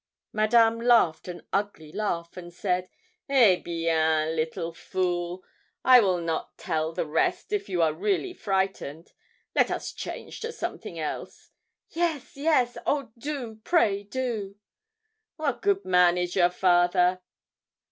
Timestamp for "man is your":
15.85-16.49